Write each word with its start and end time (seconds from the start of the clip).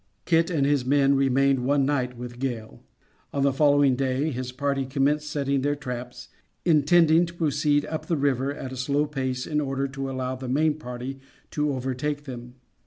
Kit 0.25 0.49
and 0.49 0.65
his 0.65 0.83
men 0.83 1.13
remained 1.13 1.63
one 1.63 1.85
night 1.85 2.17
with 2.17 2.39
Gale. 2.39 2.81
On 3.31 3.43
the 3.43 3.53
following 3.53 3.95
day 3.95 4.31
his 4.31 4.51
party 4.51 4.83
commenced 4.87 5.29
setting 5.29 5.61
their 5.61 5.75
traps, 5.75 6.29
intending 6.65 7.27
to 7.27 7.35
proceed 7.35 7.85
up 7.85 8.07
the 8.07 8.17
river 8.17 8.51
at 8.51 8.71
a 8.73 8.77
slow 8.77 9.05
pace 9.05 9.45
in 9.45 9.61
order 9.61 9.87
to 9.87 10.09
allow 10.09 10.33
the 10.35 10.49
main 10.49 10.73
party 10.79 11.19
to 11.51 11.71
overtake 11.71 12.23
them. 12.23 12.55